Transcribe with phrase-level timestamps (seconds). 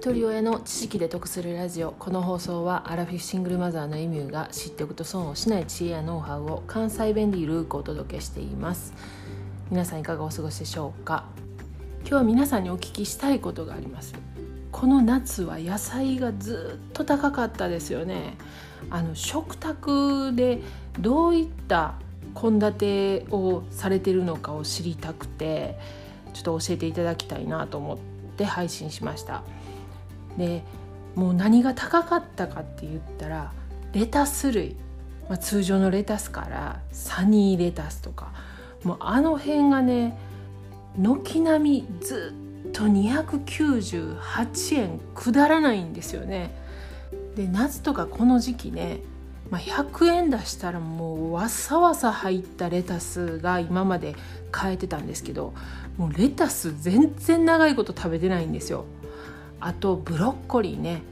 [0.00, 1.92] 一人親の知識で得するラジオ。
[1.92, 8.94] この放送はアラフィフシングルマザーのエミューが知っておくと損をしない知恵やノウハウを関西弁でゆるくお届けしています。
[9.70, 11.26] 皆さんいかがお過ごしでしょうか？
[11.98, 14.14] 今日は皆さんにお聞きしたいことがあります。
[14.72, 18.38] この夏は野菜がずっと高かったですよね。
[18.88, 20.62] あの食卓で
[20.98, 21.96] どういった
[22.40, 25.78] 献立をされてるのかを知りたくて
[26.32, 27.98] ちょっと教えていただきたいなと思っ
[28.38, 29.42] て配信しました。
[30.36, 30.62] で
[31.14, 33.52] もう何が高かったかって言ったら
[33.92, 34.76] レタス類、
[35.28, 38.32] まあ、通常のレタスからサニーレタスとか
[38.84, 40.16] もうあの辺がね
[40.96, 42.34] 軒並みず
[42.68, 46.54] っと298円くだらないんですよね。
[47.36, 49.00] で夏とかこの時期ね、
[49.50, 54.16] まあ、100円出したらもうわさわさ入ったレタスが今まで
[54.50, 55.54] 買えてたんですけど
[55.96, 58.84] もうレタス全然長いこと食べてないんですよ。
[59.60, 61.02] あとブロッコリーね。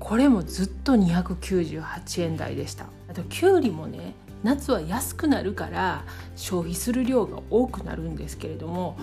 [0.00, 2.86] これもずっと298円台でした。
[3.08, 6.04] あときゅうりもね夏は安くなるから
[6.36, 8.98] 消費する量が多くなるんですけれども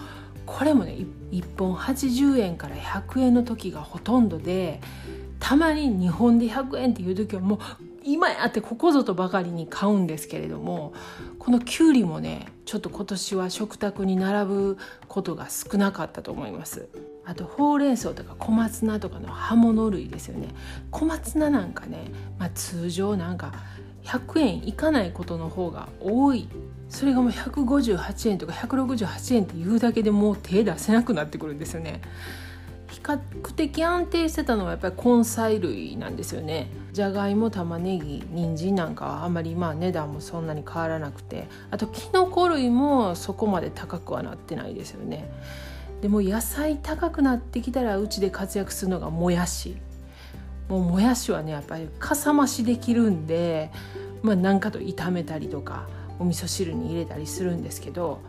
[0.46, 4.82] これもね1本80円から100円の時がほとんどで
[5.40, 7.60] たまに日本で100円っていう時はもう
[8.04, 10.94] 今やってここぞとばかりに買うんですけれども
[11.40, 16.88] このきゅうりもねちょっと今年は食卓に並ぶことが少なかったと思います。
[17.26, 20.50] あとほうれん草とか小松菜とかの葉物類ですよね。
[20.90, 23.54] 小松菜なんかね、まあ、通常なんか
[24.04, 26.48] 100円いかないことの方が多い。
[26.90, 32.02] それがもう158円とか168円っていうだけでもう手出せなくなってくるんですよね。
[33.02, 33.20] 較
[33.56, 36.70] 的安定してたのはやっぱり根菜類なんですよね。
[36.94, 41.48] じゃがいも玉ねぎ人参なんかはあんまりまあ値段もそんなに変わらなくて。
[41.70, 45.30] あときのこ類もそこまで高くはなってないですよね。
[46.02, 49.78] でも野菜高くなってきたらうちで活躍するのがもやし。
[50.70, 53.72] もうもやしはねやっぱりかさ増しできるんで
[54.24, 58.20] まあ何かと炒めたりとかお味噌汁に入れたりするんですけど。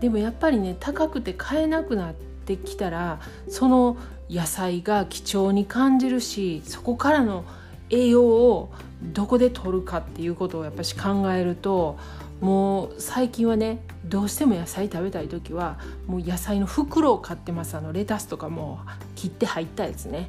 [0.00, 3.96] でもやっぱりね高くて買えなくなってってきたらその
[4.28, 7.44] 野菜が貴重に感じるしそこからの
[7.90, 8.72] 栄養を
[9.02, 11.98] どこで取るかっていうことをやっぱし考えると
[12.40, 17.76] もう最近はねどうしても野菜食べたい時はもう野菜の袋を買ってます。
[17.76, 18.80] あのレタスとかも
[19.14, 20.28] 切って入ったやつね。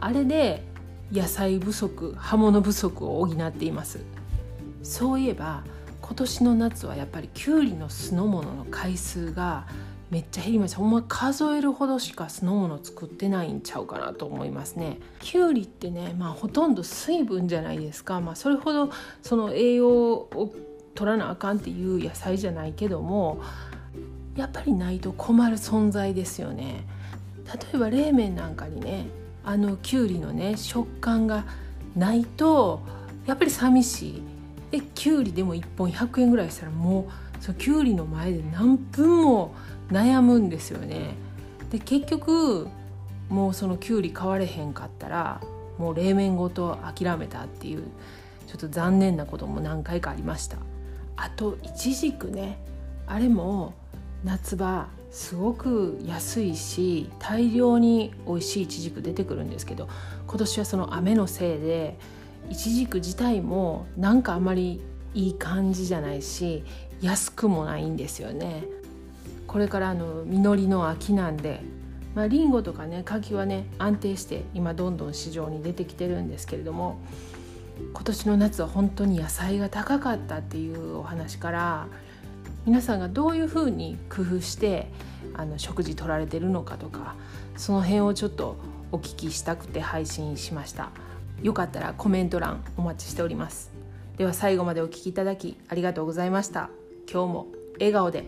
[0.00, 0.64] あれで
[1.12, 4.00] 野菜不足葉物不足を補っています。
[4.82, 5.62] そういえば
[6.00, 9.66] 今年の夏はやっぱりきゅうりの酢の物の回数が
[10.12, 10.76] めっちゃ減りました。
[10.76, 14.98] ほんま数えるほどしか酢の物作ってないんちゃうかなと思いますね。
[15.20, 18.20] きゅうりってねまあほとんど水分じゃないですか。
[18.20, 18.90] まあそれほど
[19.22, 20.52] その栄養を
[20.94, 23.40] 取らなあかんっていう野菜じゃないけども
[24.36, 26.84] やっぱりないと困る存在ですよね。
[27.46, 29.06] 例えば冷麺なんかにね
[29.44, 31.46] あのきゅうりのね食感が
[31.96, 32.82] ないと
[33.24, 34.22] やっぱり寂しい。
[34.72, 39.54] できゅうりでも1本100円ぐらいしたらもうそのきゅうりの前で何分も
[39.90, 41.14] 悩むんですよね。
[41.70, 42.68] で結局
[43.28, 45.40] もうそのきゅうり買われへんかったら
[45.76, 47.82] もう冷麺ごと諦めたっていう
[48.46, 50.58] ちょっと残念なことも何回かありました
[51.16, 52.58] あといちじくね
[53.06, 53.74] あれも
[54.22, 59.88] 夏場すごく安いし大量に美味しいいちじく出てくるんですけど
[60.26, 61.98] 今年はその雨のせいで
[62.50, 64.82] いちじく自体もなんかあまり
[65.14, 66.64] いい感じじゃないし
[67.02, 68.64] 安くもないんですよね。
[69.46, 71.60] これからの実りの秋なんで
[72.14, 77.00] まあ、リンゴとかね柿はね安定して今どんどん市場に出てきてるんですけれども
[77.94, 81.86] 今年の夏は本当に野菜が高かったっていうお話から
[82.66, 84.88] 皆さんがどういうふうに工夫して
[85.34, 87.14] あの食事取られてるのかとか
[87.56, 88.56] その辺をちょっと
[88.92, 90.90] お聞きしたくて配信しました。
[91.42, 93.72] よかったらコメント欄お待ちしております。
[94.18, 96.68] では最後までお聴きいただきありがとうございました。
[97.10, 97.48] 今日も
[97.78, 98.24] 笑顔で。